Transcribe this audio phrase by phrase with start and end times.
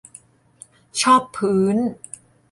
[1.01, 1.77] ชอบพื้น